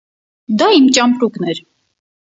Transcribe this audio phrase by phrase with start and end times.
[0.61, 1.65] Դա իմ ճամպրուկն էր։